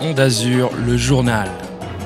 [0.00, 1.50] Onde Azur, le journal.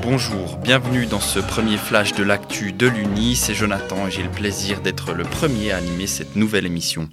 [0.01, 3.37] Bonjour, bienvenue dans ce premier flash de l'actu de l'Uni.
[3.37, 7.11] C'est Jonathan et j'ai le plaisir d'être le premier à animer cette nouvelle émission.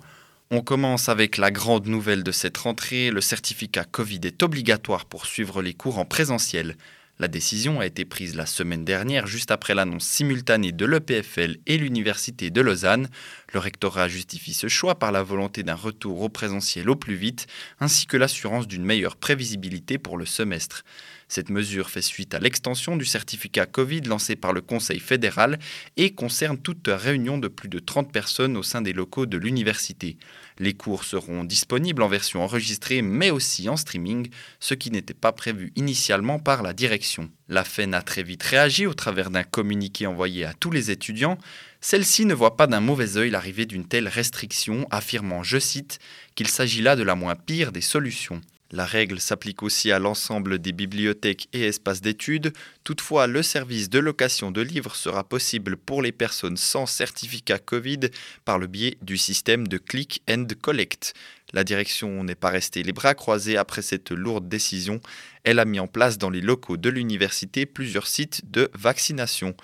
[0.52, 3.12] On commence avec la grande nouvelle de cette rentrée.
[3.12, 6.78] Le certificat Covid est obligatoire pour suivre les cours en présentiel.
[7.22, 11.78] La décision a été prise la semaine dernière, juste après l'annonce simultanée de l'EPFL et
[11.78, 13.10] l'Université de Lausanne.
[13.52, 17.48] Le rectorat justifie ce choix par la volonté d'un retour au présentiel au plus vite,
[17.80, 20.84] ainsi que l'assurance d'une meilleure prévisibilité pour le semestre.
[21.28, 25.60] Cette mesure fait suite à l'extension du certificat Covid lancé par le Conseil fédéral
[25.98, 30.18] et concerne toute réunion de plus de 30 personnes au sein des locaux de l'université.
[30.58, 35.32] Les cours seront disponibles en version enregistrée mais aussi en streaming, ce qui n'était pas
[35.32, 37.30] prévu initialement par la direction.
[37.52, 41.40] La FEN a très vite réagi au travers d'un communiqué envoyé à tous les étudiants.
[41.82, 45.98] Celle-ci ne voit pas d'un mauvais œil l'arrivée d'une telle restriction, affirmant, je cite,
[46.36, 48.40] qu'il s'agit là de la moins pire des solutions.
[48.72, 52.54] La règle s'applique aussi à l'ensemble des bibliothèques et espaces d'études.
[52.84, 58.00] Toutefois, le service de location de livres sera possible pour les personnes sans certificat Covid
[58.46, 61.16] par le biais du système de click and collect.
[61.52, 65.02] La direction n'est pas restée les bras croisés après cette lourde décision.
[65.44, 69.56] Elle a mis en place dans les locaux de l'université plusieurs sites de vaccination.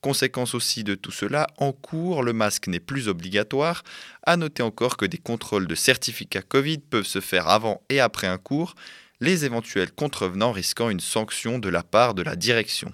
[0.00, 3.82] Conséquence aussi de tout cela, en cours, le masque n'est plus obligatoire.
[4.22, 8.28] À noter encore que des contrôles de certificats Covid peuvent se faire avant et après
[8.28, 8.74] un cours,
[9.20, 12.92] les éventuels contrevenants risquant une sanction de la part de la direction.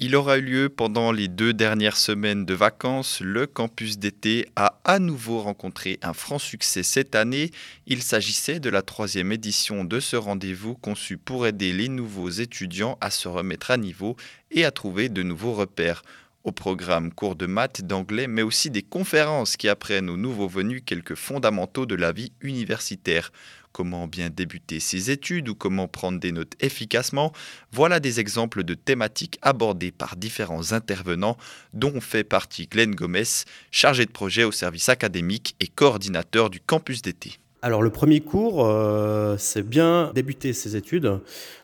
[0.00, 3.20] Il aura eu lieu pendant les deux dernières semaines de vacances.
[3.20, 7.50] Le campus d'été a à nouveau rencontré un franc succès cette année.
[7.88, 12.96] Il s'agissait de la troisième édition de ce rendez-vous conçu pour aider les nouveaux étudiants
[13.00, 14.14] à se remettre à niveau
[14.52, 16.02] et à trouver de nouveaux repères.
[16.44, 20.82] Au programme cours de maths, d'anglais, mais aussi des conférences qui apprennent aux nouveaux venus
[20.86, 23.32] quelques fondamentaux de la vie universitaire
[23.72, 27.32] comment bien débuter ses études ou comment prendre des notes efficacement,
[27.72, 31.36] voilà des exemples de thématiques abordées par différents intervenants
[31.72, 37.02] dont fait partie Glenn Gomez, chargé de projet au service académique et coordinateur du campus
[37.02, 37.38] d'été.
[37.60, 41.18] Alors le premier cours, euh, c'est bien débuter ses études.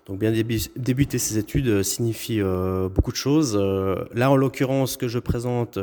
[0.06, 3.56] Donc bien débuter ses études euh, signifie euh, beaucoup de choses.
[4.12, 5.78] là, en l'occurrence, ce que je présente,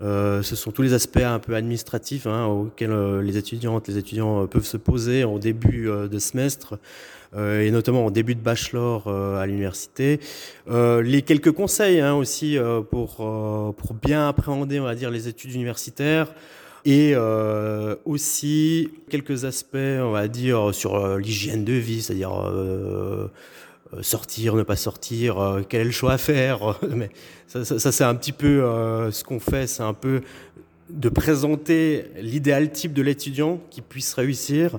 [0.00, 4.66] ce sont tous les aspects un peu administratifs hein, auxquels les étudiantes, les étudiants peuvent
[4.66, 6.78] se poser au début de semestre.
[7.36, 10.18] et notamment au début de bachelor à l'université.
[10.68, 12.58] les quelques conseils hein, aussi
[12.90, 13.16] pour,
[13.76, 16.34] pour bien appréhender, on va dire, les études universitaires,
[16.84, 23.28] et euh, aussi quelques aspects, on va dire, sur euh, l'hygiène de vie, c'est-à-dire euh,
[24.00, 26.80] sortir, ne pas sortir, quel est le choix à faire.
[26.90, 27.10] Mais
[27.46, 28.60] ça, ça, c'est un petit peu
[29.10, 30.22] ce qu'on fait, c'est un peu
[30.90, 34.78] de présenter l'idéal type de l'étudiant qui puisse réussir.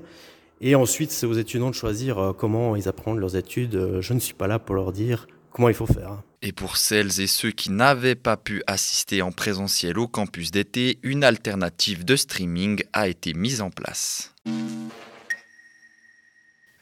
[0.62, 4.00] Et ensuite, c'est aux étudiants de choisir comment ils apprennent leurs études.
[4.02, 6.22] Je ne suis pas là pour leur dire comment il faut faire.
[6.42, 11.00] Et pour celles et ceux qui n'avaient pas pu assister en présentiel au campus d'été,
[11.04, 14.34] une alternative de streaming a été mise en place.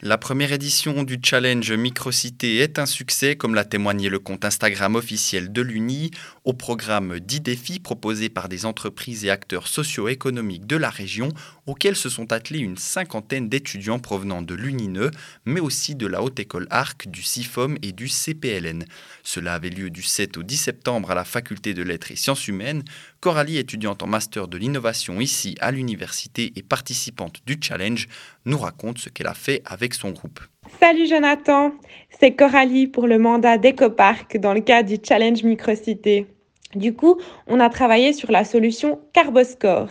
[0.04, 4.96] La première édition du challenge Microcité est un succès, comme l'a témoigné le compte Instagram
[4.96, 6.10] officiel de l'Uni,
[6.44, 11.30] au programme 10 défis proposés par des entreprises et acteurs socio-économiques de la région,
[11.68, 15.12] auxquels se sont attelés une cinquantaine d'étudiants provenant de l'UNINE,
[15.46, 18.86] mais aussi de la Haute École Arc, du CIFOM et du CPLN.
[19.22, 22.48] Cela avait lieu du 7 au 10 septembre à la Faculté de Lettres et Sciences
[22.48, 22.84] Humaines.
[23.20, 28.08] Coralie, étudiante en master de l'innovation ici à l'université et participante du challenge,
[28.46, 30.40] nous raconte ce qu'elle a fait avec son groupe.
[30.80, 31.72] Salut Jonathan,
[32.20, 36.28] c'est Coralie pour le mandat d'EcoPark dans le cadre du challenge Microcité.
[36.76, 39.90] Du coup, on a travaillé sur la solution Carboscore.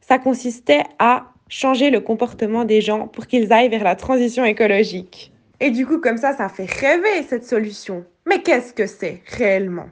[0.00, 5.32] Ça consistait à changer le comportement des gens pour qu'ils aillent vers la transition écologique.
[5.60, 8.04] Et du coup, comme ça, ça fait rêver cette solution.
[8.26, 9.88] Mais qu'est-ce que c'est réellement?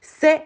[0.00, 0.42] C'est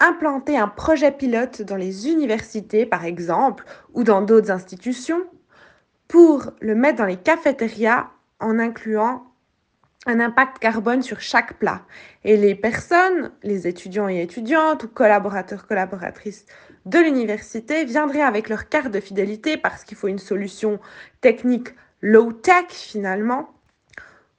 [0.00, 5.22] implanter un projet pilote dans les universités, par exemple, ou dans d'autres institutions,
[6.14, 8.08] pour le mettre dans les cafétérias
[8.38, 9.26] en incluant
[10.06, 11.82] un impact carbone sur chaque plat.
[12.22, 16.46] Et les personnes, les étudiants et étudiantes ou collaborateurs, collaboratrices
[16.86, 20.78] de l'université viendraient avec leur carte de fidélité parce qu'il faut une solution
[21.20, 21.70] technique
[22.00, 23.52] low-tech finalement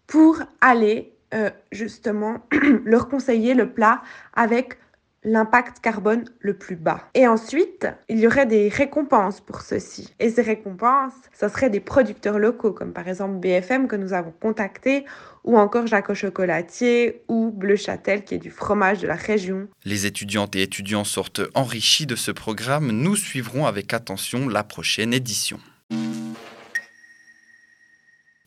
[0.08, 2.38] pour aller euh, justement
[2.86, 4.02] leur conseiller le plat
[4.34, 4.78] avec
[5.26, 7.10] l'impact carbone le plus bas.
[7.14, 10.14] Et ensuite, il y aurait des récompenses pour ceci.
[10.20, 14.34] Et ces récompenses, ce seraient des producteurs locaux, comme par exemple BFM que nous avons
[14.40, 15.06] contacté,
[15.44, 19.68] ou encore Jacques Chocolatier, ou Bleu Châtel, qui est du fromage de la région.
[19.84, 22.92] Les étudiantes et étudiants sortent enrichis de ce programme.
[22.92, 25.60] Nous suivrons avec attention la prochaine édition.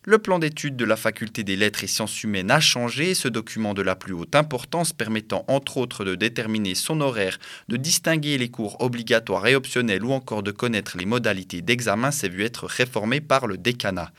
[0.05, 3.73] Le plan d'études de la faculté des lettres et sciences humaines a changé, ce document
[3.73, 7.37] de la plus haute importance permettant entre autres de déterminer son horaire,
[7.67, 12.29] de distinguer les cours obligatoires et optionnels ou encore de connaître les modalités d'examen s'est
[12.29, 14.13] vu être réformé par le décanat.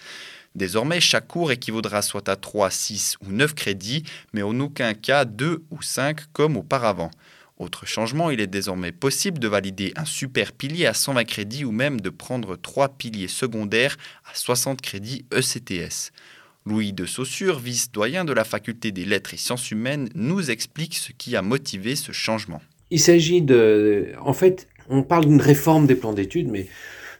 [0.55, 4.03] Désormais, chaque cours équivaudra soit à 3, 6 ou 9 crédits,
[4.35, 7.11] mais en aucun cas 2 ou 5 comme auparavant.
[7.60, 11.72] Autre changement, il est désormais possible de valider un super pilier à 120 crédits ou
[11.72, 16.10] même de prendre trois piliers secondaires à 60 crédits ECTS.
[16.64, 21.12] Louis de Saussure, vice-doyen de la faculté des lettres et sciences humaines, nous explique ce
[21.12, 22.62] qui a motivé ce changement.
[22.90, 24.14] Il s'agit de...
[24.24, 26.66] En fait, on parle d'une réforme des plans d'études, mais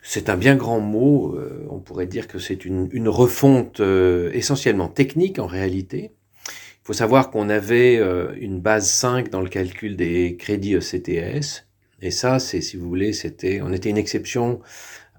[0.00, 1.34] c'est un bien grand mot.
[1.37, 6.12] Euh, on pourrait dire que c'est une, refonte euh, essentiellement technique en réalité
[6.82, 11.67] faut savoir qu'on avait euh, une base 5 dans le calcul des crédits ECTS.
[12.03, 14.61] Et ça, c'est, si vous voulez, c'était, on était une exception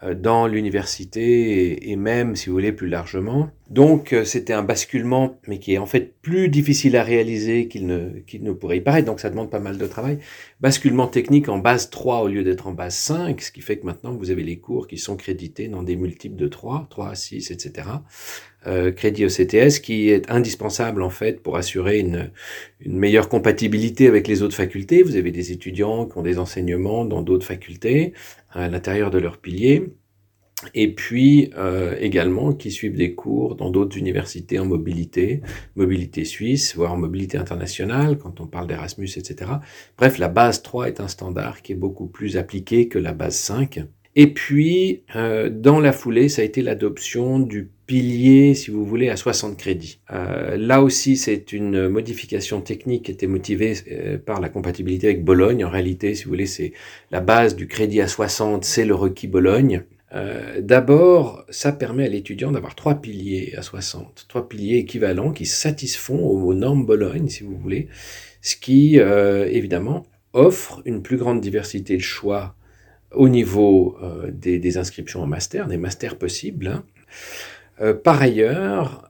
[0.03, 3.51] euh, dans l'université et, même, si vous voulez, plus largement.
[3.71, 7.87] Donc, euh, c'était un basculement, mais qui est en fait plus difficile à réaliser qu'il
[7.87, 9.05] ne, qu'il ne pourrait y paraître.
[9.05, 10.19] Donc, ça demande pas mal de travail.
[10.59, 13.85] Basculement technique en base 3 au lieu d'être en base 5, ce qui fait que
[13.85, 17.49] maintenant, vous avez les cours qui sont crédités dans des multiples de 3, 3, 6,
[17.49, 17.87] etc.
[18.67, 22.29] Euh, crédit ECTS qui est indispensable en fait pour assurer une,
[22.81, 25.01] une meilleure compatibilité avec les autres facultés.
[25.01, 28.11] Vous avez des étudiants qui ont des enseignements dans d'autres facultés
[28.51, 29.93] à l'intérieur de leur pilier
[30.73, 35.41] et puis euh, également qui suivent des cours dans d'autres universités en mobilité,
[35.75, 39.51] mobilité suisse, voire mobilité internationale, quand on parle d'Erasmus, etc.
[39.97, 43.35] Bref, la base 3 est un standard qui est beaucoup plus appliqué que la base
[43.35, 43.85] 5.
[44.15, 49.09] Et puis, euh, dans la foulée, ça a été l'adoption du pilier, si vous voulez,
[49.09, 49.99] à 60 crédits.
[50.11, 55.23] Euh, là aussi, c'est une modification technique qui était motivée euh, par la compatibilité avec
[55.23, 55.63] Bologne.
[55.63, 56.73] En réalité, si vous voulez, c'est
[57.11, 59.83] la base du crédit à 60, c'est le requis Bologne.
[60.13, 65.45] Euh, D'abord, ça permet à l'étudiant d'avoir trois piliers à 60, trois piliers équivalents qui
[65.45, 67.87] satisfont aux, normes Bologne, si vous voulez,
[68.41, 72.55] ce qui, euh, évidemment, offre une plus grande diversité de choix
[73.11, 76.67] au niveau euh, des, inscriptions en master, des masters possibles.
[76.67, 76.83] Hein.
[78.03, 79.07] Par ailleurs,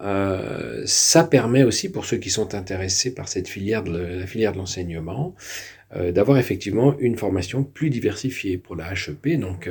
[0.86, 4.60] ça permet aussi pour ceux qui sont intéressés par cette filière de la filière de
[4.60, 5.36] l'enseignement
[5.94, 9.38] d'avoir effectivement une formation plus diversifiée pour la HEP.
[9.38, 9.70] Donc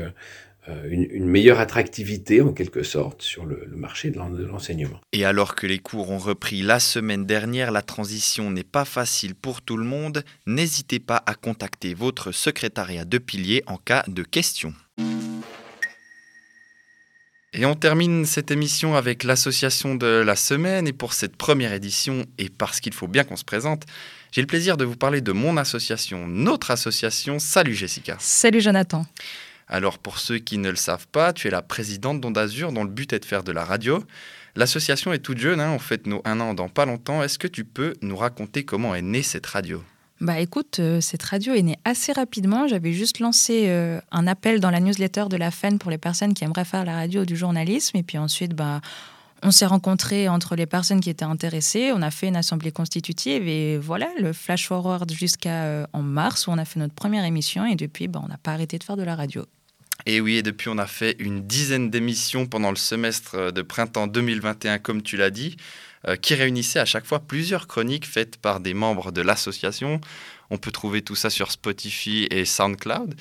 [0.68, 5.00] euh, une, meilleure attractivité en quelque sorte sur le, marché de l'enseignement.
[5.12, 9.34] Et alors que les cours ont repris la semaine dernière, la transition n'est pas facile
[9.34, 10.22] pour tout le monde.
[10.46, 14.74] N'hésitez pas à contacter votre secrétariat de pilier en cas de questions.
[17.52, 20.86] Et on termine cette émission avec l'association de la semaine.
[20.86, 23.84] Et pour cette première édition, et parce qu'il faut bien qu'on se présente,
[24.30, 27.38] j'ai le plaisir de vous parler de mon association, notre association.
[27.38, 28.16] Salut Jessica.
[28.20, 29.04] Salut Jonathan.
[29.70, 32.82] Alors pour ceux qui ne le savent pas, tu es la présidente d'Onde Azur dont
[32.82, 34.02] le but est de faire de la radio.
[34.56, 37.22] L'association est toute jeune, hein, on fête nos un an dans pas longtemps.
[37.22, 39.82] Est-ce que tu peux nous raconter comment est née cette radio?
[40.20, 42.66] Bah écoute, euh, cette radio est née assez rapidement.
[42.66, 46.34] J'avais juste lancé euh, un appel dans la newsletter de la FEN pour les personnes
[46.34, 47.96] qui aimeraient faire la radio du journalisme.
[47.96, 48.80] Et puis ensuite, bah,
[49.42, 51.92] on s'est rencontrés entre les personnes qui étaient intéressées.
[51.94, 56.46] On a fait une assemblée constitutive et voilà, le flash forward jusqu'à euh, en mars
[56.46, 57.64] où on a fait notre première émission.
[57.64, 59.46] Et depuis, bah, on n'a pas arrêté de faire de la radio.
[60.06, 64.06] Et oui, et depuis, on a fait une dizaine d'émissions pendant le semestre de printemps
[64.06, 65.56] 2021, comme tu l'as dit,
[66.08, 70.00] euh, qui réunissaient à chaque fois plusieurs chroniques faites par des membres de l'association.
[70.48, 73.14] On peut trouver tout ça sur Spotify et SoundCloud.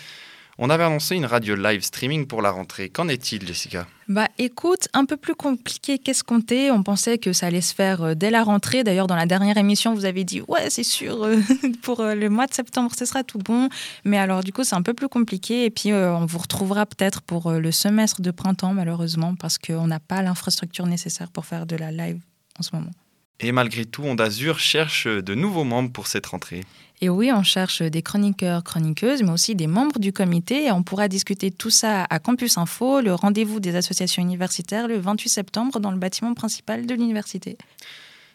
[0.61, 2.89] On avait annoncé une radio live streaming pour la rentrée.
[2.89, 3.87] Qu'en est-il, Jessica?
[4.09, 6.69] Bah écoute, un peu plus compliqué qu'escompté.
[6.69, 8.83] On pensait que ça allait se faire euh, dès la rentrée.
[8.83, 11.37] D'ailleurs, dans la dernière émission, vous avez dit ouais, c'est sûr, euh,
[11.81, 13.69] pour euh, le mois de septembre, ce sera tout bon.
[14.03, 15.63] Mais alors, du coup, c'est un peu plus compliqué.
[15.63, 20.01] Et puis, on vous retrouvera peut-être pour le semestre de printemps, malheureusement, parce qu'on n'a
[20.01, 22.19] pas l'infrastructure nécessaire pour faire de la live
[22.59, 22.91] en ce moment.
[23.39, 26.63] Et malgré tout, Onde Azur cherche de nouveaux membres pour cette rentrée.
[27.01, 30.65] Et oui, on cherche des chroniqueurs, chroniqueuses, mais aussi des membres du comité.
[30.65, 35.00] Et on pourra discuter tout ça à Campus Info, le rendez-vous des associations universitaires, le
[35.00, 37.58] 28 septembre dans le bâtiment principal de l'université.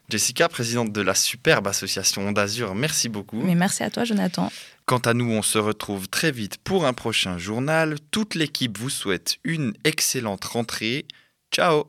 [0.08, 3.40] Jessica, présidente de la superbe association Onde Azur, merci beaucoup.
[3.42, 4.50] Mais merci à toi, Jonathan.
[4.86, 7.96] Quant à nous, on se retrouve très vite pour un prochain journal.
[8.10, 11.06] Toute l'équipe vous souhaite une excellente rentrée.
[11.50, 11.84] Ciao